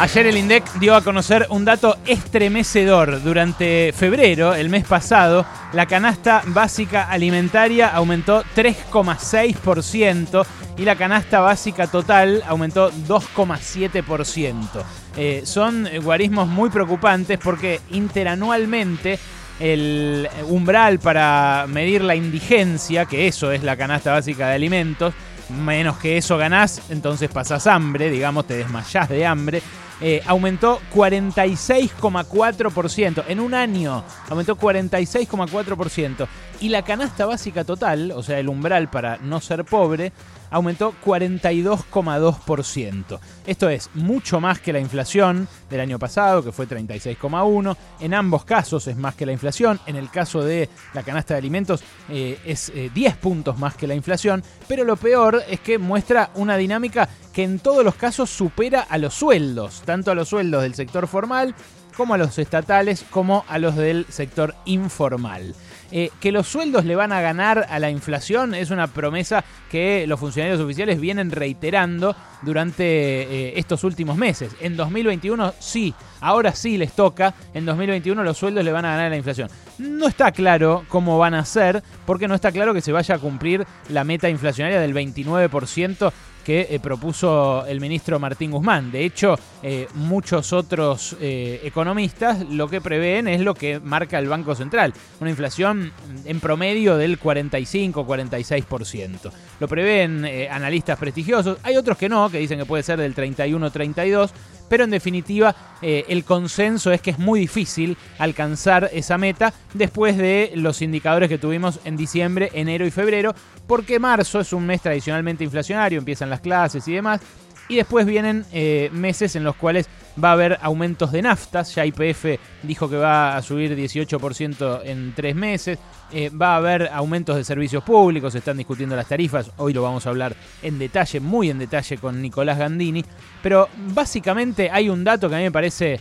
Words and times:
Ayer 0.00 0.28
el 0.28 0.36
INDEC 0.36 0.74
dio 0.74 0.94
a 0.94 1.02
conocer 1.02 1.48
un 1.50 1.64
dato 1.64 1.96
estremecedor. 2.06 3.20
Durante 3.20 3.92
febrero, 3.92 4.54
el 4.54 4.68
mes 4.68 4.84
pasado, 4.84 5.44
la 5.72 5.86
canasta 5.86 6.44
básica 6.46 7.10
alimentaria 7.10 7.88
aumentó 7.88 8.44
3,6% 8.54 10.46
y 10.76 10.82
la 10.84 10.94
canasta 10.94 11.40
básica 11.40 11.88
total 11.88 12.44
aumentó 12.46 12.92
2,7%. 12.92 14.84
Eh, 15.16 15.42
son 15.44 15.88
guarismos 16.00 16.46
muy 16.46 16.70
preocupantes 16.70 17.36
porque 17.42 17.80
interanualmente 17.90 19.18
el 19.58 20.28
umbral 20.48 21.00
para 21.00 21.66
medir 21.68 22.04
la 22.04 22.14
indigencia, 22.14 23.06
que 23.06 23.26
eso 23.26 23.50
es 23.50 23.64
la 23.64 23.76
canasta 23.76 24.12
básica 24.12 24.46
de 24.46 24.54
alimentos, 24.54 25.12
menos 25.48 25.98
que 25.98 26.18
eso 26.18 26.38
ganás, 26.38 26.82
entonces 26.88 27.28
pasás 27.30 27.66
hambre, 27.66 28.10
digamos, 28.10 28.46
te 28.46 28.56
desmayás 28.56 29.08
de 29.08 29.26
hambre. 29.26 29.60
Eh, 30.00 30.22
aumentó 30.26 30.80
46,4%. 30.94 33.24
En 33.28 33.40
un 33.40 33.52
año 33.54 34.04
aumentó 34.28 34.56
46,4%. 34.56 36.28
Y 36.60 36.68
la 36.68 36.82
canasta 36.82 37.26
básica 37.26 37.64
total, 37.64 38.12
o 38.12 38.22
sea, 38.22 38.38
el 38.38 38.48
umbral 38.48 38.88
para 38.90 39.16
no 39.18 39.40
ser 39.40 39.64
pobre, 39.64 40.12
aumentó 40.50 40.94
42,2%. 41.04 43.20
Esto 43.46 43.68
es 43.68 43.90
mucho 43.94 44.40
más 44.40 44.60
que 44.60 44.72
la 44.72 44.80
inflación 44.80 45.48
del 45.70 45.80
año 45.80 45.98
pasado, 45.98 46.44
que 46.44 46.52
fue 46.52 46.68
36,1%. 46.68 47.76
En 48.00 48.14
ambos 48.14 48.44
casos 48.44 48.86
es 48.86 48.96
más 48.96 49.14
que 49.14 49.26
la 49.26 49.32
inflación. 49.32 49.80
En 49.86 49.96
el 49.96 50.10
caso 50.10 50.42
de 50.42 50.68
la 50.94 51.02
canasta 51.02 51.34
de 51.34 51.38
alimentos 51.38 51.82
eh, 52.08 52.38
es 52.44 52.72
10 52.94 52.94
eh, 52.94 53.16
puntos 53.20 53.58
más 53.58 53.74
que 53.74 53.86
la 53.86 53.94
inflación. 53.94 54.42
Pero 54.66 54.84
lo 54.84 54.96
peor 54.96 55.42
es 55.48 55.60
que 55.60 55.78
muestra 55.78 56.30
una 56.34 56.56
dinámica 56.56 57.08
que 57.32 57.44
en 57.44 57.58
todos 57.58 57.84
los 57.84 57.94
casos 57.94 58.30
supera 58.30 58.80
a 58.80 58.98
los 58.98 59.14
sueldos, 59.14 59.82
tanto 59.84 60.10
a 60.10 60.14
los 60.14 60.28
sueldos 60.28 60.62
del 60.62 60.74
sector 60.74 61.06
formal 61.06 61.54
como 61.98 62.14
a 62.14 62.16
los 62.16 62.38
estatales, 62.38 63.04
como 63.10 63.44
a 63.48 63.58
los 63.58 63.74
del 63.74 64.06
sector 64.08 64.54
informal. 64.66 65.54
Eh, 65.90 66.10
que 66.20 66.30
los 66.30 66.46
sueldos 66.46 66.84
le 66.84 66.94
van 66.94 67.12
a 67.12 67.20
ganar 67.20 67.66
a 67.68 67.78
la 67.78 67.90
inflación 67.90 68.54
es 68.54 68.70
una 68.70 68.86
promesa 68.86 69.44
que 69.70 70.06
los 70.06 70.20
funcionarios 70.20 70.60
oficiales 70.60 71.00
vienen 71.00 71.32
reiterando 71.32 72.14
durante 72.42 72.84
eh, 72.84 73.58
estos 73.58 73.82
últimos 73.82 74.16
meses. 74.16 74.52
En 74.60 74.76
2021 74.76 75.54
sí, 75.58 75.92
ahora 76.20 76.54
sí 76.54 76.78
les 76.78 76.92
toca, 76.92 77.34
en 77.54 77.66
2021 77.66 78.22
los 78.22 78.38
sueldos 78.38 78.64
le 78.64 78.72
van 78.72 78.84
a 78.84 78.90
ganar 78.90 79.06
a 79.06 79.10
la 79.10 79.16
inflación. 79.16 79.48
No 79.78 80.08
está 80.08 80.32
claro 80.32 80.84
cómo 80.88 81.18
van 81.18 81.34
a 81.34 81.44
ser, 81.44 81.82
porque 82.06 82.28
no 82.28 82.34
está 82.34 82.52
claro 82.52 82.74
que 82.74 82.80
se 82.80 82.92
vaya 82.92 83.16
a 83.16 83.18
cumplir 83.18 83.66
la 83.88 84.04
meta 84.04 84.28
inflacionaria 84.28 84.80
del 84.80 84.94
29% 84.94 86.12
que 86.48 86.66
eh, 86.70 86.80
propuso 86.80 87.66
el 87.66 87.78
ministro 87.78 88.18
Martín 88.18 88.52
Guzmán. 88.52 88.90
De 88.90 89.04
hecho, 89.04 89.38
eh, 89.62 89.86
muchos 89.92 90.54
otros 90.54 91.14
eh, 91.20 91.60
economistas 91.62 92.48
lo 92.48 92.68
que 92.68 92.80
prevén 92.80 93.28
es 93.28 93.42
lo 93.42 93.52
que 93.52 93.80
marca 93.80 94.18
el 94.18 94.30
Banco 94.30 94.54
Central, 94.54 94.94
una 95.20 95.28
inflación 95.28 95.92
en 96.24 96.40
promedio 96.40 96.96
del 96.96 97.20
45-46%. 97.20 99.30
Lo 99.60 99.68
prevén 99.68 100.24
analistas 100.50 100.98
prestigiosos, 100.98 101.58
hay 101.62 101.76
otros 101.76 101.98
que 101.98 102.08
no, 102.08 102.30
que 102.30 102.38
dicen 102.38 102.58
que 102.58 102.64
puede 102.64 102.82
ser 102.82 102.98
del 102.98 103.14
31-32%, 103.14 104.30
pero 104.68 104.84
en 104.84 104.90
definitiva 104.90 105.54
eh, 105.82 106.04
el 106.08 106.24
consenso 106.24 106.92
es 106.92 107.00
que 107.00 107.10
es 107.10 107.18
muy 107.18 107.40
difícil 107.40 107.96
alcanzar 108.18 108.90
esa 108.92 109.18
meta 109.18 109.52
después 109.74 110.16
de 110.16 110.52
los 110.54 110.82
indicadores 110.82 111.28
que 111.28 111.38
tuvimos 111.38 111.80
en 111.84 111.96
diciembre, 111.96 112.50
enero 112.54 112.86
y 112.86 112.90
febrero, 112.90 113.34
porque 113.66 113.98
marzo 113.98 114.40
es 114.40 114.52
un 114.52 114.66
mes 114.66 114.82
tradicionalmente 114.82 115.44
inflacionario, 115.44 115.98
empiezan 115.98 116.30
las 116.30 116.40
clases 116.40 116.86
y 116.88 116.92
demás, 116.92 117.20
y 117.68 117.76
después 117.76 118.06
vienen 118.06 118.44
eh, 118.52 118.88
meses 118.92 119.36
en 119.36 119.44
los 119.44 119.54
cuales 119.56 119.88
va 120.22 120.30
a 120.30 120.32
haber 120.32 120.58
aumentos 120.62 121.12
de 121.12 121.22
naftas. 121.22 121.74
Ya 121.74 121.86
IPF 121.86 122.38
dijo 122.62 122.88
que 122.88 122.96
va 122.96 123.36
a 123.36 123.42
subir 123.42 123.76
18% 123.76 124.82
en 124.84 125.12
tres 125.14 125.34
meses. 125.34 125.78
Eh, 126.12 126.30
va 126.30 126.54
a 126.54 126.56
haber 126.56 126.88
aumentos 126.92 127.36
de 127.36 127.44
servicios 127.44 127.82
públicos. 127.84 128.34
Están 128.34 128.56
discutiendo 128.56 128.96
las 128.96 129.08
tarifas. 129.08 129.50
Hoy 129.56 129.72
lo 129.72 129.82
vamos 129.82 130.06
a 130.06 130.10
hablar 130.10 130.34
en 130.62 130.78
detalle, 130.78 131.20
muy 131.20 131.50
en 131.50 131.58
detalle 131.58 131.98
con 131.98 132.20
Nicolás 132.20 132.58
Gandini. 132.58 133.04
Pero 133.42 133.68
básicamente 133.94 134.70
hay 134.70 134.88
un 134.88 135.04
dato 135.04 135.28
que 135.28 135.34
a 135.34 135.38
mí 135.38 135.44
me 135.44 135.52
parece 135.52 136.00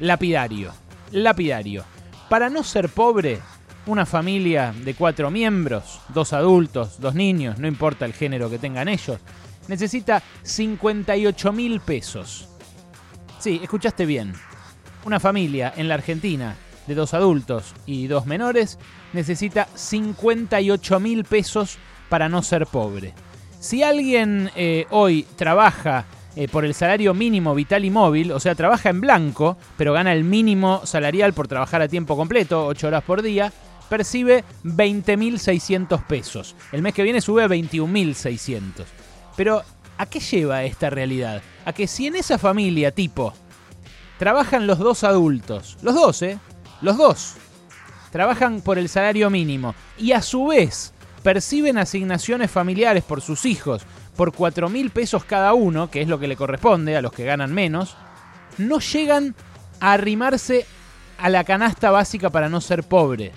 lapidario. 0.00 0.72
Lapidario. 1.12 1.84
Para 2.28 2.50
no 2.50 2.64
ser 2.64 2.88
pobre, 2.88 3.38
una 3.86 4.06
familia 4.06 4.74
de 4.84 4.94
cuatro 4.94 5.30
miembros, 5.30 6.00
dos 6.08 6.32
adultos, 6.32 7.00
dos 7.00 7.14
niños, 7.14 7.58
no 7.58 7.68
importa 7.68 8.06
el 8.06 8.14
género 8.14 8.48
que 8.48 8.58
tengan 8.58 8.88
ellos, 8.88 9.18
necesita 9.68 10.22
58 10.42 11.52
mil 11.52 11.80
pesos. 11.80 12.48
Sí, 13.44 13.60
escuchaste 13.62 14.06
bien. 14.06 14.32
Una 15.04 15.20
familia 15.20 15.74
en 15.76 15.86
la 15.86 15.96
Argentina 15.96 16.56
de 16.86 16.94
dos 16.94 17.12
adultos 17.12 17.74
y 17.84 18.06
dos 18.06 18.24
menores 18.24 18.78
necesita 19.12 19.68
58 19.74 20.98
mil 20.98 21.24
pesos 21.24 21.76
para 22.08 22.30
no 22.30 22.42
ser 22.42 22.66
pobre. 22.66 23.12
Si 23.60 23.82
alguien 23.82 24.50
eh, 24.56 24.86
hoy 24.88 25.26
trabaja 25.36 26.06
eh, 26.36 26.48
por 26.48 26.64
el 26.64 26.72
salario 26.72 27.12
mínimo 27.12 27.54
vital 27.54 27.84
y 27.84 27.90
móvil, 27.90 28.32
o 28.32 28.40
sea, 28.40 28.54
trabaja 28.54 28.88
en 28.88 29.02
blanco, 29.02 29.58
pero 29.76 29.92
gana 29.92 30.14
el 30.14 30.24
mínimo 30.24 30.80
salarial 30.86 31.34
por 31.34 31.46
trabajar 31.46 31.82
a 31.82 31.88
tiempo 31.88 32.16
completo, 32.16 32.64
8 32.64 32.86
horas 32.86 33.04
por 33.04 33.20
día, 33.20 33.52
percibe 33.90 34.42
20.600 34.64 36.06
pesos. 36.06 36.56
El 36.72 36.80
mes 36.80 36.94
que 36.94 37.02
viene 37.02 37.20
sube 37.20 37.42
a 37.42 37.48
21.600. 37.48 38.86
Pero, 39.36 39.62
¿a 39.98 40.06
qué 40.06 40.20
lleva 40.20 40.64
esta 40.64 40.90
realidad? 40.90 41.42
A 41.64 41.72
que 41.72 41.86
si 41.86 42.06
en 42.06 42.16
esa 42.16 42.38
familia 42.38 42.90
tipo 42.90 43.32
trabajan 44.18 44.66
los 44.66 44.78
dos 44.78 45.04
adultos, 45.04 45.76
los 45.82 45.94
dos, 45.94 46.22
¿eh? 46.22 46.38
Los 46.80 46.96
dos, 46.96 47.34
trabajan 48.10 48.60
por 48.60 48.78
el 48.78 48.88
salario 48.88 49.30
mínimo 49.30 49.74
y 49.98 50.12
a 50.12 50.22
su 50.22 50.46
vez 50.46 50.92
perciben 51.22 51.78
asignaciones 51.78 52.50
familiares 52.50 53.02
por 53.02 53.20
sus 53.20 53.44
hijos 53.44 53.82
por 54.16 54.32
4 54.32 54.68
mil 54.68 54.90
pesos 54.90 55.24
cada 55.24 55.54
uno, 55.54 55.90
que 55.90 56.02
es 56.02 56.08
lo 56.08 56.18
que 56.18 56.28
le 56.28 56.36
corresponde 56.36 56.96
a 56.96 57.02
los 57.02 57.12
que 57.12 57.24
ganan 57.24 57.52
menos, 57.52 57.96
no 58.58 58.78
llegan 58.78 59.34
a 59.80 59.92
arrimarse 59.92 60.66
a 61.18 61.28
la 61.28 61.44
canasta 61.44 61.90
básica 61.90 62.30
para 62.30 62.48
no 62.48 62.60
ser 62.60 62.84
pobre. 62.84 63.32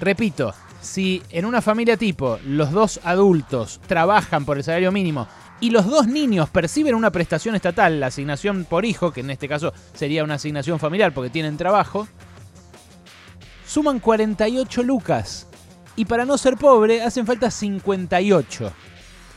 Repito, 0.00 0.52
si 0.80 1.22
en 1.30 1.44
una 1.44 1.62
familia 1.62 1.96
tipo 1.96 2.38
los 2.44 2.70
dos 2.70 3.00
adultos 3.04 3.80
trabajan 3.86 4.44
por 4.44 4.58
el 4.58 4.64
salario 4.64 4.92
mínimo 4.92 5.26
y 5.60 5.70
los 5.70 5.86
dos 5.86 6.06
niños 6.06 6.48
perciben 6.50 6.94
una 6.94 7.10
prestación 7.10 7.54
estatal, 7.54 7.98
la 7.98 8.06
asignación 8.06 8.64
por 8.64 8.84
hijo, 8.84 9.12
que 9.12 9.20
en 9.20 9.30
este 9.30 9.48
caso 9.48 9.72
sería 9.94 10.24
una 10.24 10.34
asignación 10.34 10.78
familiar 10.78 11.12
porque 11.12 11.30
tienen 11.30 11.56
trabajo, 11.56 12.06
suman 13.66 13.98
48 13.98 14.82
lucas. 14.82 15.46
Y 15.96 16.04
para 16.04 16.24
no 16.24 16.38
ser 16.38 16.56
pobre 16.56 17.02
hacen 17.02 17.26
falta 17.26 17.50
58. 17.50 18.72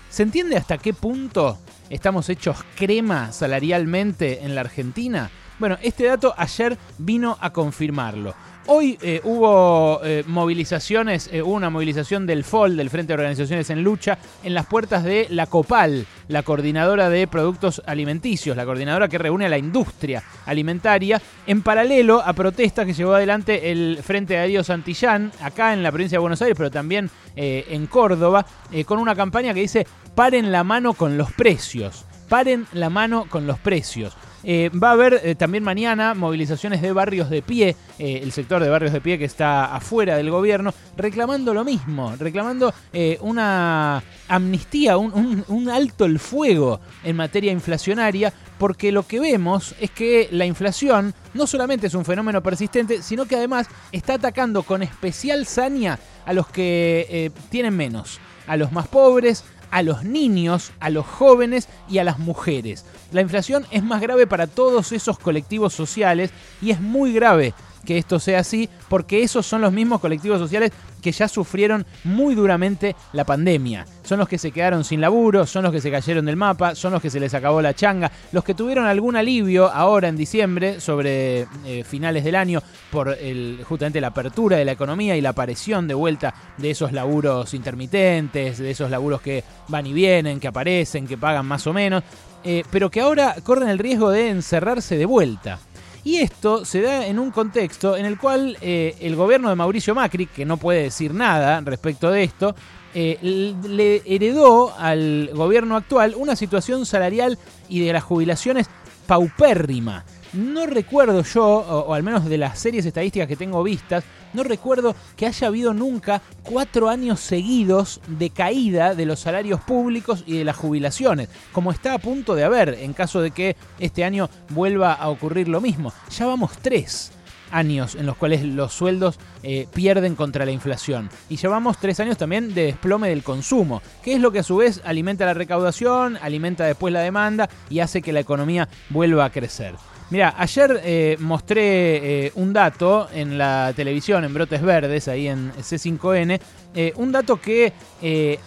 ¿Se 0.09 0.23
entiende 0.23 0.57
hasta 0.57 0.77
qué 0.77 0.93
punto 0.93 1.57
estamos 1.89 2.29
hechos 2.29 2.57
crema 2.75 3.31
salarialmente 3.31 4.45
en 4.45 4.53
la 4.53 4.61
Argentina? 4.61 5.31
Bueno, 5.61 5.77
este 5.83 6.05
dato 6.05 6.33
ayer 6.37 6.75
vino 6.97 7.37
a 7.39 7.53
confirmarlo. 7.53 8.33
Hoy 8.65 8.97
eh, 8.99 9.21
hubo 9.23 10.01
eh, 10.03 10.23
movilizaciones, 10.25 11.29
eh, 11.31 11.43
una 11.43 11.69
movilización 11.69 12.25
del 12.25 12.43
FOL, 12.43 12.75
del 12.75 12.89
Frente 12.89 13.13
de 13.13 13.19
Organizaciones 13.21 13.69
en 13.69 13.83
Lucha, 13.83 14.17
en 14.43 14.55
las 14.55 14.65
puertas 14.65 15.03
de 15.03 15.27
la 15.29 15.45
COPAL, 15.45 16.07
la 16.29 16.41
coordinadora 16.41 17.11
de 17.11 17.27
productos 17.27 17.83
alimenticios, 17.85 18.57
la 18.57 18.65
coordinadora 18.65 19.07
que 19.07 19.19
reúne 19.19 19.45
a 19.45 19.49
la 19.49 19.59
industria 19.59 20.23
alimentaria, 20.47 21.21
en 21.45 21.61
paralelo 21.61 22.23
a 22.25 22.33
protestas 22.33 22.87
que 22.87 22.93
llevó 22.93 23.13
adelante 23.13 23.71
el 23.71 23.99
Frente 24.01 24.33
de 24.33 24.47
Dios 24.47 24.65
Santillán, 24.65 25.31
acá 25.43 25.73
en 25.73 25.83
la 25.83 25.91
provincia 25.91 26.15
de 26.15 26.21
Buenos 26.21 26.41
Aires, 26.41 26.57
pero 26.57 26.71
también 26.71 27.07
en 27.35 27.85
Córdoba, 27.85 28.47
con 28.87 28.97
una 28.97 29.15
campaña 29.15 29.53
que 29.53 29.59
dice 29.59 29.85
paren 30.15 30.51
la 30.51 30.63
mano 30.63 30.93
con 30.93 31.19
los 31.19 31.31
precios, 31.33 32.05
paren 32.29 32.65
la 32.73 32.89
mano 32.89 33.27
con 33.29 33.45
los 33.45 33.59
precios. 33.59 34.17
Eh, 34.43 34.69
va 34.71 34.89
a 34.89 34.93
haber 34.93 35.21
eh, 35.23 35.35
también 35.35 35.63
mañana 35.63 36.13
movilizaciones 36.13 36.81
de 36.81 36.91
barrios 36.91 37.29
de 37.29 37.41
pie, 37.41 37.75
eh, 37.99 38.19
el 38.23 38.31
sector 38.31 38.61
de 38.61 38.69
barrios 38.69 38.93
de 38.93 39.01
pie 39.01 39.17
que 39.17 39.25
está 39.25 39.75
afuera 39.75 40.17
del 40.17 40.31
gobierno, 40.31 40.73
reclamando 40.97 41.53
lo 41.53 41.63
mismo, 41.63 42.15
reclamando 42.17 42.73
una 43.21 44.03
amnistía, 44.27 44.97
un, 44.97 45.43
un 45.47 45.69
alto 45.69 46.05
el 46.05 46.19
fuego 46.19 46.79
en 47.03 47.15
materia 47.15 47.51
inflacionaria, 47.51 48.33
porque 48.57 48.91
lo 48.91 49.03
que 49.03 49.19
vemos 49.19 49.75
es 49.79 49.91
que 49.91 50.27
la 50.31 50.45
inflación 50.45 51.13
no 51.33 51.47
solamente 51.47 51.87
es 51.87 51.93
un 51.93 52.05
fenómeno 52.05 52.41
persistente, 52.41 53.01
sino 53.01 53.25
que 53.25 53.35
además 53.35 53.67
está 53.91 54.15
atacando 54.15 54.63
con 54.63 54.83
especial 54.83 55.45
saña 55.45 55.99
a 56.25 56.33
los 56.33 56.47
que 56.47 57.31
tienen 57.49 57.75
menos, 57.75 58.19
a 58.47 58.57
los 58.57 58.71
más 58.71 58.87
pobres, 58.87 59.43
a 59.71 59.81
los 59.81 60.03
niños, 60.03 60.71
a 60.79 60.89
los 60.89 61.05
jóvenes 61.05 61.67
y 61.89 61.97
a 61.97 62.03
las 62.03 62.19
mujeres. 62.19 62.85
La 63.11 63.21
inflación 63.21 63.65
es 63.71 63.83
más 63.83 64.01
grave 64.01 64.27
para 64.27 64.47
todos 64.47 64.91
esos 64.91 65.17
colectivos 65.17 65.73
sociales 65.73 66.31
y 66.61 66.71
es 66.71 66.79
muy 66.79 67.13
grave 67.13 67.53
que 67.85 67.97
esto 67.97 68.19
sea 68.19 68.39
así, 68.39 68.69
porque 68.89 69.23
esos 69.23 69.45
son 69.45 69.61
los 69.61 69.73
mismos 69.73 69.99
colectivos 69.99 70.39
sociales 70.39 70.71
que 71.01 71.11
ya 71.11 71.27
sufrieron 71.27 71.85
muy 72.03 72.35
duramente 72.35 72.95
la 73.13 73.25
pandemia. 73.25 73.85
Son 74.03 74.19
los 74.19 74.27
que 74.27 74.37
se 74.37 74.51
quedaron 74.51 74.83
sin 74.83 75.01
laburo, 75.01 75.45
son 75.45 75.63
los 75.63 75.71
que 75.71 75.81
se 75.81 75.91
cayeron 75.91 76.25
del 76.25 76.35
mapa, 76.35 76.75
son 76.75 76.93
los 76.93 77.01
que 77.01 77.09
se 77.09 77.19
les 77.19 77.33
acabó 77.33 77.61
la 77.61 77.73
changa, 77.73 78.11
los 78.31 78.43
que 78.43 78.53
tuvieron 78.53 78.85
algún 78.85 79.15
alivio 79.15 79.69
ahora 79.71 80.07
en 80.07 80.15
diciembre 80.15 80.79
sobre 80.79 81.47
eh, 81.65 81.83
finales 81.83 82.23
del 82.23 82.35
año 82.35 82.61
por 82.91 83.09
el, 83.09 83.63
justamente 83.67 84.01
la 84.01 84.07
apertura 84.07 84.57
de 84.57 84.65
la 84.65 84.73
economía 84.73 85.17
y 85.17 85.21
la 85.21 85.29
aparición 85.29 85.87
de 85.87 85.93
vuelta 85.93 86.33
de 86.57 86.71
esos 86.71 86.91
laburos 86.91 87.53
intermitentes, 87.53 88.59
de 88.59 88.71
esos 88.71 88.91
laburos 88.91 89.21
que 89.21 89.43
van 89.67 89.87
y 89.87 89.93
vienen, 89.93 90.39
que 90.39 90.47
aparecen, 90.47 91.07
que 91.07 91.17
pagan 91.17 91.45
más 91.45 91.65
o 91.67 91.73
menos, 91.73 92.03
eh, 92.43 92.63
pero 92.71 92.89
que 92.89 93.01
ahora 93.01 93.35
corren 93.43 93.69
el 93.69 93.79
riesgo 93.79 94.09
de 94.09 94.29
encerrarse 94.29 94.97
de 94.97 95.05
vuelta. 95.05 95.59
Y 96.03 96.17
esto 96.17 96.65
se 96.65 96.81
da 96.81 97.05
en 97.05 97.19
un 97.19 97.31
contexto 97.31 97.95
en 97.95 98.05
el 98.05 98.17
cual 98.17 98.57
eh, 98.61 98.95
el 99.01 99.15
gobierno 99.15 99.49
de 99.49 99.55
Mauricio 99.55 99.93
Macri, 99.93 100.25
que 100.25 100.45
no 100.45 100.57
puede 100.57 100.83
decir 100.83 101.13
nada 101.13 101.61
respecto 101.61 102.09
de 102.09 102.23
esto, 102.23 102.55
eh, 102.93 103.19
le 103.21 104.01
heredó 104.05 104.73
al 104.77 105.29
gobierno 105.33 105.75
actual 105.75 106.15
una 106.17 106.35
situación 106.35 106.85
salarial 106.85 107.37
y 107.69 107.85
de 107.85 107.93
las 107.93 108.03
jubilaciones 108.03 108.67
paupérrima. 109.05 110.03
No 110.33 110.65
recuerdo 110.65 111.23
yo, 111.23 111.45
o, 111.45 111.93
al 111.93 112.03
menos 112.03 112.25
de 112.25 112.37
las 112.37 112.57
series 112.57 112.85
estadísticas 112.85 113.27
que 113.27 113.35
tengo 113.35 113.61
vistas, 113.63 114.05
no 114.31 114.43
recuerdo 114.43 114.95
que 115.17 115.25
haya 115.25 115.47
habido 115.47 115.73
nunca 115.73 116.21
cuatro 116.43 116.87
años 116.87 117.19
seguidos 117.19 117.99
de 118.07 118.29
caída 118.29 118.95
de 118.95 119.05
los 119.05 119.19
salarios 119.19 119.59
públicos 119.59 120.23
y 120.25 120.37
de 120.37 120.45
las 120.45 120.55
jubilaciones, 120.55 121.27
como 121.51 121.71
está 121.71 121.93
a 121.93 121.99
punto 121.99 122.33
de 122.33 122.45
haber 122.45 122.75
en 122.75 122.93
caso 122.93 123.21
de 123.21 123.31
que 123.31 123.57
este 123.77 124.05
año 124.05 124.29
vuelva 124.49 124.93
a 124.93 125.09
ocurrir 125.09 125.49
lo 125.49 125.59
mismo. 125.59 125.91
Ya 126.09 126.25
vamos 126.25 126.51
tres 126.61 127.11
años 127.51 127.95
en 127.95 128.05
los 128.05 128.15
cuales 128.15 128.43
los 128.43 128.71
sueldos 128.71 129.19
eh, 129.43 129.67
pierden 129.73 130.15
contra 130.15 130.45
la 130.45 130.51
inflación. 130.51 131.09
Y 131.29 131.35
llevamos 131.35 131.77
tres 131.77 131.99
años 131.99 132.17
también 132.17 132.53
de 132.53 132.67
desplome 132.67 133.09
del 133.09 133.23
consumo, 133.23 133.81
que 134.01 134.13
es 134.13 134.21
lo 134.21 134.31
que 134.31 134.39
a 134.39 134.43
su 134.43 134.55
vez 134.55 134.81
alimenta 134.85 135.25
la 135.25 135.33
recaudación, 135.33 136.17
alimenta 136.21 136.63
después 136.63 136.93
la 136.93 137.01
demanda 137.01 137.49
y 137.69 137.79
hace 137.79 138.01
que 138.01 138.13
la 138.13 138.21
economía 138.21 138.69
vuelva 138.89 139.25
a 139.25 139.29
crecer. 139.29 139.75
Mira, 140.11 140.35
ayer 140.37 140.81
eh, 140.83 141.15
mostré 141.21 142.25
eh, 142.25 142.31
un 142.35 142.51
dato 142.51 143.07
en 143.13 143.37
la 143.37 143.71
televisión, 143.73 144.25
en 144.25 144.33
Brotes 144.33 144.61
Verdes, 144.61 145.07
ahí 145.07 145.29
en 145.29 145.53
C5N, 145.53 146.37
eh, 146.75 146.91
un 146.97 147.13
dato 147.13 147.39
que 147.39 147.71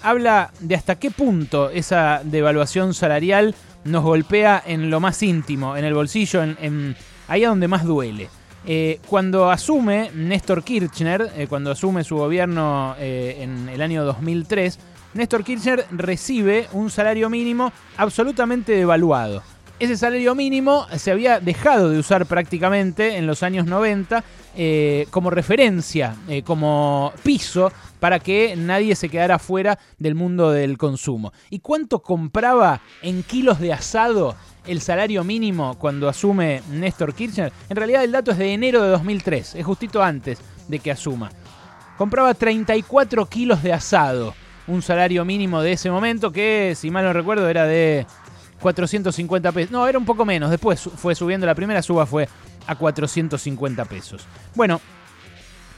habla 0.02 0.52
de 0.61 0.75
hasta 0.75 0.96
qué 0.96 1.11
punto 1.11 1.70
esa 1.70 2.20
devaluación 2.22 2.93
salarial 2.93 3.55
nos 3.84 4.05
golpea 4.05 4.62
en 4.66 4.90
lo 4.90 5.00
más 5.00 5.22
íntimo, 5.22 5.75
en 5.75 5.87
el 5.87 5.94
bolsillo, 5.94 6.43
en, 6.43 6.96
ahí 7.28 7.44
a 7.44 7.49
donde 7.49 7.66
más 7.66 7.84
duele. 7.84 8.28
cuando 9.08 9.50
asume 9.50 10.11
Néstor 10.14 10.64
Kirchner, 10.64 11.46
cuando 11.49 11.70
asume 11.70 12.05
su 12.05 12.16
gobierno 12.16 12.94
en 12.99 13.70
el 13.70 13.81
año 13.81 14.05
2003, 14.05 14.78
Néstor 15.14 15.43
Kirchner 15.43 15.87
recibe 15.93 16.69
un 16.72 16.90
salario 16.90 17.31
mínimo 17.31 17.72
absolutamente 17.96 18.72
devaluado 18.72 19.54
ese 19.81 19.97
salario 19.97 20.35
mínimo 20.35 20.87
se 20.97 21.11
había 21.11 21.41
dejado 21.41 21.91
de 21.91 21.99
usar 21.99 22.26
prácticamente 22.26 23.17
en 23.17 23.26
los 23.26 23.43
años 23.43 23.67
90 23.67 24.23
eh, 24.56 25.06
como 25.11 25.31
referencia, 25.31 26.15
eh, 26.29 26.43
como 26.43 27.12
piso 27.23 27.73
para 27.99 28.21
que 28.21 28.55
nadie 28.56 28.94
se 28.94 29.09
quedara 29.09 29.38
fuera 29.38 29.79
del 29.99 30.15
mundo 30.15 30.53
del 30.53 30.79
consumo. 30.79 31.32
¿Y 31.50 31.59
cuánto 31.59 32.00
compraba 32.00 32.81
en 33.03 33.23
kilos 33.23 33.59
de 33.59 33.73
asado 33.73 34.37
el 34.67 34.81
salario 34.81 35.25
mínimo 35.25 35.76
cuando 35.79 36.09
asume 36.09 36.62
Néstor 36.71 37.15
Kirchner? 37.15 37.53
En 37.69 37.76
realidad 37.76 38.05
el 38.05 38.12
dato 38.12 38.31
es 38.31 38.38
de 38.38 38.53
enero 38.53 38.82
de 38.82 38.91
2003, 38.91 39.56
es 39.56 39.67
justito 39.67 40.03
antes 40.03 40.38
de 40.69 40.79
que 40.79 40.93
asuma. 40.93 41.31
Compraba 41.99 42.35
34 42.35 43.26
kilos 43.26 43.62
de 43.62 43.73
asado, 43.73 44.35
un 44.67 44.82
salario 44.82 45.25
mínimo 45.25 45.62
de 45.62 45.73
ese 45.73 45.91
momento 45.91 46.31
que, 46.32 46.75
si 46.76 46.91
mal 46.91 47.05
no 47.05 47.12
recuerdo, 47.12 47.49
era 47.49 47.67
de 47.67 48.06
450 48.64 49.52
pesos. 49.52 49.70
No, 49.70 49.87
era 49.87 49.99
un 49.99 50.06
poco 50.06 50.25
menos. 50.25 50.50
Después 50.50 50.81
fue 50.81 51.14
subiendo. 51.14 51.44
La 51.44 51.55
primera 51.55 51.82
suba 51.82 52.06
fue 52.06 52.26
a 52.66 52.75
450 52.75 53.84
pesos. 53.84 54.26
Bueno, 54.55 54.81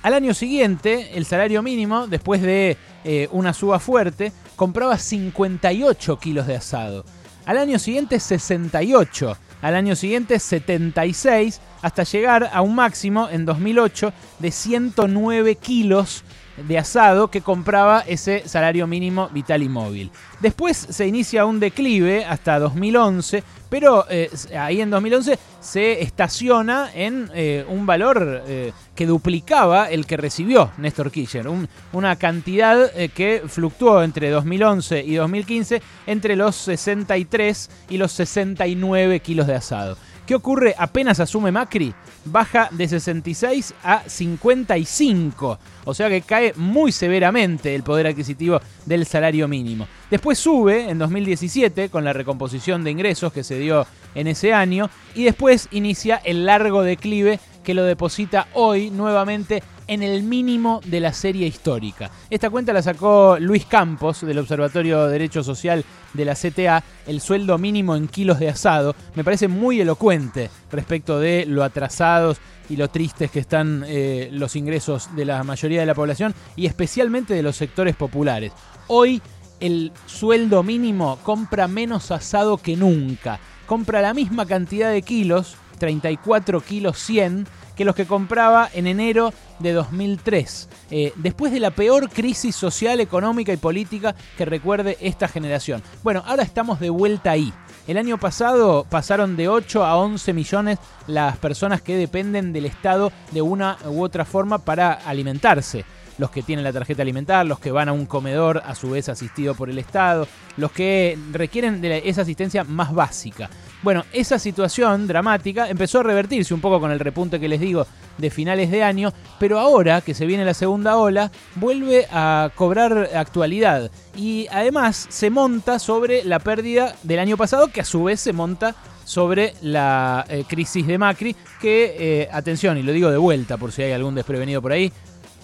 al 0.04 0.14
año 0.14 0.32
siguiente, 0.34 1.18
el 1.18 1.26
salario 1.26 1.64
mínimo, 1.64 2.06
después 2.06 2.42
de 2.42 2.76
eh, 3.02 3.28
una 3.32 3.52
suba 3.54 3.80
fuerte, 3.80 4.32
compraba 4.54 4.98
58 4.98 6.16
kilos 6.20 6.46
de 6.46 6.54
asado. 6.54 7.04
Al 7.44 7.58
año 7.58 7.80
siguiente, 7.80 8.20
68. 8.20 9.36
Al 9.62 9.74
año 9.74 9.96
siguiente, 9.96 10.38
76. 10.38 11.60
Hasta 11.82 12.04
llegar 12.04 12.50
a 12.52 12.60
un 12.60 12.76
máximo 12.76 13.28
en 13.28 13.46
2008 13.46 14.12
de 14.38 14.52
109 14.52 15.56
kilos 15.56 16.22
de 16.56 16.78
asado 16.78 17.28
que 17.28 17.40
compraba 17.40 18.00
ese 18.00 18.48
salario 18.48 18.86
mínimo 18.86 19.28
vital 19.28 19.62
y 19.62 19.68
móvil. 19.68 20.10
Después 20.40 20.76
se 20.76 21.06
inicia 21.06 21.46
un 21.46 21.60
declive 21.60 22.24
hasta 22.24 22.58
2011, 22.58 23.42
pero 23.68 24.06
eh, 24.08 24.30
ahí 24.58 24.80
en 24.80 24.90
2011 24.90 25.38
se 25.60 26.02
estaciona 26.02 26.90
en 26.94 27.30
eh, 27.34 27.64
un 27.68 27.86
valor 27.86 28.42
eh, 28.46 28.72
que 28.94 29.06
duplicaba 29.06 29.90
el 29.90 30.06
que 30.06 30.16
recibió 30.16 30.70
Néstor 30.78 31.10
Kirchner, 31.10 31.46
una 31.92 32.16
cantidad 32.16 32.90
que 33.14 33.42
fluctuó 33.46 34.02
entre 34.02 34.30
2011 34.30 35.04
y 35.04 35.14
2015 35.16 35.82
entre 36.06 36.36
los 36.36 36.56
63 36.56 37.70
y 37.90 37.98
los 37.98 38.12
69 38.12 39.20
kilos 39.20 39.46
de 39.46 39.54
asado. 39.54 39.96
¿Qué 40.26 40.34
ocurre 40.34 40.74
apenas 40.76 41.20
asume 41.20 41.52
Macri? 41.52 41.94
Baja 42.24 42.68
de 42.72 42.88
66 42.88 43.74
a 43.84 44.02
55. 44.08 45.58
O 45.84 45.94
sea 45.94 46.08
que 46.08 46.22
cae 46.22 46.52
muy 46.56 46.90
severamente 46.90 47.72
el 47.72 47.84
poder 47.84 48.08
adquisitivo 48.08 48.60
del 48.84 49.06
salario 49.06 49.46
mínimo. 49.46 49.86
Después 50.10 50.36
sube 50.36 50.90
en 50.90 50.98
2017 50.98 51.90
con 51.90 52.04
la 52.04 52.12
recomposición 52.12 52.82
de 52.82 52.90
ingresos 52.90 53.32
que 53.32 53.44
se 53.44 53.56
dio 53.60 53.86
en 54.16 54.26
ese 54.26 54.52
año. 54.52 54.90
Y 55.14 55.22
después 55.22 55.68
inicia 55.70 56.16
el 56.24 56.44
largo 56.44 56.82
declive 56.82 57.38
que 57.66 57.74
lo 57.74 57.82
deposita 57.82 58.46
hoy 58.54 58.90
nuevamente 58.90 59.60
en 59.88 60.04
el 60.04 60.22
mínimo 60.22 60.80
de 60.84 61.00
la 61.00 61.12
serie 61.12 61.48
histórica. 61.48 62.12
Esta 62.30 62.48
cuenta 62.48 62.72
la 62.72 62.80
sacó 62.80 63.38
Luis 63.40 63.66
Campos 63.66 64.20
del 64.20 64.38
Observatorio 64.38 65.04
de 65.04 65.12
Derecho 65.12 65.42
Social 65.42 65.84
de 66.14 66.24
la 66.24 66.36
CTA, 66.36 66.84
el 67.08 67.20
sueldo 67.20 67.58
mínimo 67.58 67.96
en 67.96 68.06
kilos 68.06 68.38
de 68.38 68.50
asado. 68.50 68.94
Me 69.16 69.24
parece 69.24 69.48
muy 69.48 69.80
elocuente 69.80 70.48
respecto 70.70 71.18
de 71.18 71.44
lo 71.44 71.64
atrasados 71.64 72.38
y 72.68 72.76
lo 72.76 72.88
tristes 72.88 73.32
que 73.32 73.40
están 73.40 73.82
eh, 73.88 74.28
los 74.30 74.54
ingresos 74.54 75.16
de 75.16 75.24
la 75.24 75.42
mayoría 75.42 75.80
de 75.80 75.86
la 75.86 75.94
población 75.96 76.36
y 76.54 76.66
especialmente 76.66 77.34
de 77.34 77.42
los 77.42 77.56
sectores 77.56 77.96
populares. 77.96 78.52
Hoy 78.86 79.20
el 79.58 79.90
sueldo 80.06 80.62
mínimo 80.62 81.18
compra 81.24 81.66
menos 81.66 82.12
asado 82.12 82.58
que 82.58 82.76
nunca. 82.76 83.40
Compra 83.66 84.02
la 84.02 84.14
misma 84.14 84.46
cantidad 84.46 84.92
de 84.92 85.02
kilos, 85.02 85.56
34 85.76 86.60
kilos 86.60 86.98
100, 86.98 87.46
que 87.76 87.84
los 87.84 87.94
que 87.94 88.06
compraba 88.06 88.68
en 88.72 88.86
enero 88.86 89.32
de 89.58 89.72
2003, 89.72 90.68
eh, 90.90 91.12
después 91.16 91.52
de 91.52 91.60
la 91.60 91.70
peor 91.70 92.10
crisis 92.10 92.56
social, 92.56 93.00
económica 93.00 93.52
y 93.52 93.56
política 93.56 94.14
que 94.36 94.44
recuerde 94.44 94.96
esta 95.00 95.28
generación. 95.28 95.82
Bueno, 96.02 96.22
ahora 96.26 96.42
estamos 96.42 96.80
de 96.80 96.90
vuelta 96.90 97.32
ahí. 97.32 97.52
El 97.86 97.98
año 97.98 98.18
pasado 98.18 98.84
pasaron 98.88 99.36
de 99.36 99.48
8 99.48 99.84
a 99.84 99.96
11 99.96 100.32
millones 100.32 100.78
las 101.06 101.36
personas 101.36 101.82
que 101.82 101.96
dependen 101.96 102.52
del 102.52 102.66
Estado 102.66 103.12
de 103.30 103.42
una 103.42 103.78
u 103.86 104.02
otra 104.02 104.24
forma 104.24 104.58
para 104.58 104.92
alimentarse 104.92 105.84
los 106.18 106.30
que 106.30 106.42
tienen 106.42 106.64
la 106.64 106.72
tarjeta 106.72 107.02
alimentar, 107.02 107.46
los 107.46 107.58
que 107.58 107.70
van 107.70 107.88
a 107.88 107.92
un 107.92 108.06
comedor 108.06 108.62
a 108.64 108.74
su 108.74 108.90
vez 108.90 109.08
asistido 109.08 109.54
por 109.54 109.70
el 109.70 109.78
Estado, 109.78 110.26
los 110.56 110.72
que 110.72 111.18
requieren 111.32 111.80
de 111.80 112.02
esa 112.04 112.22
asistencia 112.22 112.64
más 112.64 112.94
básica. 112.94 113.50
Bueno, 113.82 114.04
esa 114.12 114.38
situación 114.38 115.06
dramática 115.06 115.68
empezó 115.68 116.00
a 116.00 116.04
revertirse 116.04 116.54
un 116.54 116.60
poco 116.60 116.80
con 116.80 116.90
el 116.90 116.98
repunte 116.98 117.38
que 117.38 117.48
les 117.48 117.60
digo 117.60 117.86
de 118.18 118.30
finales 118.30 118.70
de 118.70 118.82
año, 118.82 119.12
pero 119.38 119.58
ahora 119.58 120.00
que 120.00 120.14
se 120.14 120.26
viene 120.26 120.44
la 120.44 120.54
segunda 120.54 120.96
ola, 120.96 121.30
vuelve 121.56 122.06
a 122.10 122.50
cobrar 122.54 123.10
actualidad 123.14 123.90
y 124.16 124.46
además 124.50 125.06
se 125.10 125.30
monta 125.30 125.78
sobre 125.78 126.24
la 126.24 126.38
pérdida 126.38 126.96
del 127.02 127.18
año 127.18 127.36
pasado, 127.36 127.68
que 127.68 127.82
a 127.82 127.84
su 127.84 128.04
vez 128.04 128.20
se 128.20 128.32
monta 128.32 128.74
sobre 129.04 129.54
la 129.62 130.24
eh, 130.28 130.44
crisis 130.48 130.86
de 130.86 130.98
Macri, 130.98 131.36
que, 131.60 131.96
eh, 131.98 132.28
atención, 132.32 132.76
y 132.76 132.82
lo 132.82 132.92
digo 132.92 133.10
de 133.10 133.18
vuelta 133.18 133.56
por 133.56 133.70
si 133.70 133.82
hay 133.82 133.92
algún 133.92 134.16
desprevenido 134.16 134.60
por 134.60 134.72
ahí, 134.72 134.92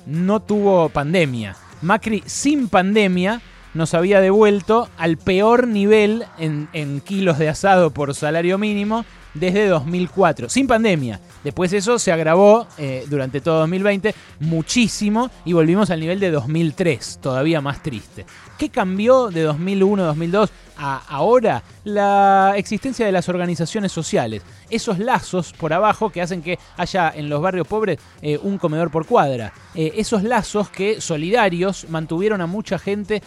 no 0.07 0.41
tuvo 0.41 0.89
pandemia. 0.89 1.57
Macri 1.81 2.23
sin 2.27 2.69
pandemia 2.69 3.41
nos 3.75 3.95
había 3.95 4.21
devuelto 4.21 4.89
al 4.99 5.17
peor 5.17 5.67
nivel 5.67 6.25
en, 6.39 7.01
kilos 7.01 7.39
de 7.39 7.49
asado 7.49 7.91
por 7.91 8.15
salario 8.15 8.59
mínimo 8.59 9.05
desde 9.35 9.67
2004, 9.67 10.49
sin 10.49 10.67
pandemia. 10.67 11.21
Después 11.43 11.73
eso 11.73 11.99
se 11.99 12.13
agravó 12.13 12.67
eh, 12.79 13.05
durante 13.09 13.41
todo 13.41 13.61
2020 13.61 14.15
muchísimo 14.41 15.31
y 15.45 15.53
volvimos 15.53 15.91
al 15.91 16.01
nivel 16.01 16.21
de 16.21 16.31
2003, 16.31 17.19
todavía 17.21 17.61
más 17.61 17.83
triste. 17.83 18.27
¿Qué 18.59 18.69
cambió 18.69 19.29
de 19.29 19.49
2001-2002 19.49 20.51
a 20.77 21.03
ahora? 21.09 21.63
La 21.85 22.55
existencia 22.57 23.05
de 23.05 23.11
las 23.11 23.29
organizaciones 23.29 23.91
sociales. 23.91 24.43
Esos 24.71 25.01
lazos 25.01 25.53
por 25.53 25.73
abajo 25.73 26.11
que 26.11 26.23
hacen 26.23 26.43
que 26.43 26.59
haya 26.77 27.13
en 27.15 27.29
los 27.29 27.43
barrios 27.43 27.67
pobres 27.67 27.99
eh, 28.21 28.39
un 28.41 28.59
comedor 28.59 28.91
por 28.91 29.07
cuadra. 29.07 29.53
Eh, 29.75 29.93
esos 29.97 30.23
lazos 30.23 30.71
que 30.71 31.01
solidarios 31.01 31.89
mantuvieron 31.89 32.41
a 32.41 32.47
mucha 32.47 32.79
gente 32.79 33.23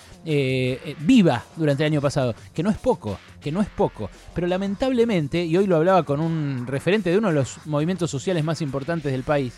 viva 1.00 1.44
durante 1.58 1.84
el 1.84 1.92
año 1.92 2.02
pasado. 2.02 2.34
Que 2.54 2.64
no 2.64 2.70
es 2.70 2.78
poco, 2.78 3.20
que 3.42 3.52
no 3.52 3.62
es 3.62 3.70
poco. 3.70 4.10
Pero 4.34 4.48
lamentablemente, 4.48 5.44
y 5.44 5.58
hoy 5.58 5.68
lo 5.68 5.76
con 6.04 6.20
un 6.20 6.66
referente 6.68 7.10
de 7.10 7.18
uno 7.18 7.30
de 7.30 7.36
los 7.36 7.66
movimientos 7.66 8.12
sociales 8.12 8.44
más 8.44 8.62
importantes 8.62 9.12
del 9.12 9.24
país, 9.24 9.54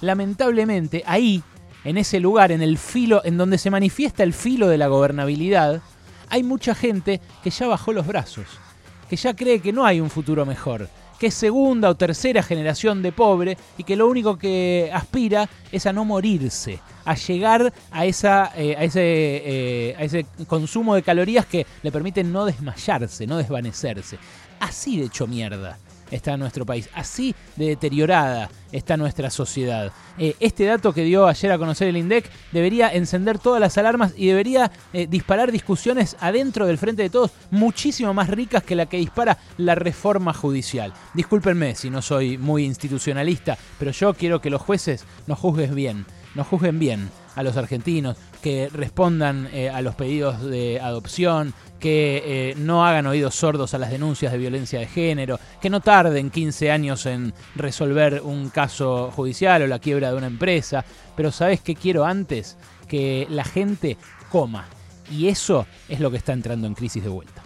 lamentablemente 0.00 1.02
ahí, 1.06 1.42
en 1.84 1.98
ese 1.98 2.20
lugar, 2.20 2.52
en 2.52 2.62
el 2.62 2.78
filo, 2.78 3.22
en 3.24 3.36
donde 3.36 3.58
se 3.58 3.70
manifiesta 3.70 4.22
el 4.22 4.32
filo 4.32 4.68
de 4.68 4.78
la 4.78 4.88
gobernabilidad, 4.88 5.82
hay 6.28 6.42
mucha 6.42 6.74
gente 6.74 7.20
que 7.42 7.50
ya 7.50 7.66
bajó 7.66 7.92
los 7.92 8.06
brazos, 8.06 8.46
que 9.08 9.16
ya 9.16 9.34
cree 9.34 9.60
que 9.60 9.72
no 9.72 9.84
hay 9.84 10.00
un 10.00 10.10
futuro 10.10 10.46
mejor, 10.46 10.88
que 11.22 11.28
es 11.28 11.34
segunda 11.34 11.88
o 11.88 11.94
tercera 11.94 12.42
generación 12.42 13.00
de 13.00 13.12
pobre 13.12 13.56
y 13.78 13.84
que 13.84 13.94
lo 13.94 14.08
único 14.08 14.36
que 14.36 14.90
aspira 14.92 15.48
es 15.70 15.86
a 15.86 15.92
no 15.92 16.04
morirse, 16.04 16.80
a 17.04 17.14
llegar 17.14 17.72
a, 17.92 18.06
esa, 18.06 18.50
eh, 18.56 18.74
a, 18.76 18.82
ese, 18.82 19.00
eh, 19.04 19.96
a 19.96 20.02
ese 20.02 20.26
consumo 20.48 20.96
de 20.96 21.02
calorías 21.02 21.46
que 21.46 21.64
le 21.82 21.92
permiten 21.92 22.32
no 22.32 22.44
desmayarse, 22.44 23.26
no 23.28 23.36
desvanecerse. 23.36 24.18
Así 24.62 24.96
de 24.96 25.06
hecho 25.06 25.26
mierda 25.26 25.76
está 26.12 26.36
nuestro 26.36 26.64
país. 26.64 26.88
Así 26.94 27.34
de 27.56 27.66
deteriorada 27.66 28.48
está 28.70 28.96
nuestra 28.96 29.28
sociedad. 29.28 29.92
Eh, 30.18 30.36
este 30.38 30.64
dato 30.66 30.92
que 30.92 31.02
dio 31.02 31.26
ayer 31.26 31.50
a 31.50 31.58
conocer 31.58 31.88
el 31.88 31.96
INDEC 31.96 32.30
debería 32.52 32.88
encender 32.88 33.40
todas 33.40 33.60
las 33.60 33.76
alarmas 33.76 34.12
y 34.16 34.28
debería 34.28 34.70
eh, 34.92 35.08
disparar 35.08 35.50
discusiones 35.50 36.16
adentro 36.20 36.66
del 36.66 36.78
frente 36.78 37.02
de 37.02 37.10
todos 37.10 37.32
muchísimo 37.50 38.14
más 38.14 38.28
ricas 38.28 38.62
que 38.62 38.76
la 38.76 38.86
que 38.86 38.98
dispara 38.98 39.36
la 39.56 39.74
reforma 39.74 40.32
judicial. 40.32 40.92
Discúlpenme 41.12 41.74
si 41.74 41.90
no 41.90 42.00
soy 42.00 42.38
muy 42.38 42.64
institucionalista, 42.64 43.58
pero 43.80 43.90
yo 43.90 44.14
quiero 44.14 44.40
que 44.40 44.50
los 44.50 44.62
jueces 44.62 45.04
nos 45.26 45.40
juzguen 45.40 45.74
bien, 45.74 46.06
nos 46.36 46.46
juzguen 46.46 46.78
bien 46.78 47.10
a 47.34 47.42
los 47.42 47.56
argentinos, 47.56 48.16
que 48.42 48.68
respondan 48.72 49.48
eh, 49.52 49.70
a 49.70 49.80
los 49.82 49.94
pedidos 49.94 50.42
de 50.42 50.80
adopción, 50.80 51.54
que 51.78 52.22
eh, 52.24 52.54
no 52.56 52.86
hagan 52.86 53.06
oídos 53.06 53.34
sordos 53.34 53.74
a 53.74 53.78
las 53.78 53.90
denuncias 53.90 54.32
de 54.32 54.38
violencia 54.38 54.78
de 54.78 54.86
género, 54.86 55.40
que 55.60 55.70
no 55.70 55.80
tarden 55.80 56.30
15 56.30 56.70
años 56.70 57.06
en 57.06 57.34
resolver 57.56 58.20
un 58.22 58.50
caso 58.50 59.10
judicial 59.10 59.62
o 59.62 59.66
la 59.66 59.78
quiebra 59.78 60.10
de 60.10 60.16
una 60.16 60.28
empresa. 60.28 60.84
Pero 61.16 61.32
¿sabes 61.32 61.60
qué 61.60 61.74
quiero 61.74 62.04
antes? 62.04 62.56
Que 62.88 63.26
la 63.30 63.44
gente 63.44 63.96
coma. 64.30 64.66
Y 65.10 65.28
eso 65.28 65.66
es 65.88 66.00
lo 66.00 66.10
que 66.10 66.16
está 66.16 66.32
entrando 66.32 66.66
en 66.66 66.74
crisis 66.74 67.02
de 67.02 67.08
vuelta. 67.08 67.41